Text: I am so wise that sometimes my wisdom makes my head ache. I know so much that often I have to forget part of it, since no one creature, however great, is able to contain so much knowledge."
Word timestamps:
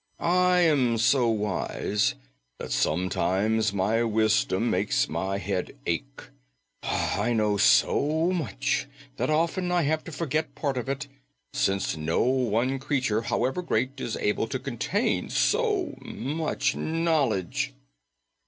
I 0.19 0.61
am 0.61 0.97
so 0.97 1.29
wise 1.29 2.15
that 2.57 2.71
sometimes 2.71 3.71
my 3.71 4.01
wisdom 4.01 4.67
makes 4.71 5.07
my 5.07 5.37
head 5.37 5.77
ache. 5.85 6.23
I 6.81 7.33
know 7.33 7.55
so 7.57 8.31
much 8.31 8.87
that 9.17 9.29
often 9.29 9.71
I 9.71 9.83
have 9.83 10.03
to 10.05 10.11
forget 10.11 10.55
part 10.55 10.79
of 10.79 10.89
it, 10.89 11.07
since 11.53 11.95
no 11.95 12.21
one 12.21 12.79
creature, 12.79 13.21
however 13.21 13.61
great, 13.61 13.99
is 14.01 14.17
able 14.17 14.47
to 14.47 14.57
contain 14.57 15.29
so 15.29 15.95
much 16.03 16.75
knowledge." 16.75 17.71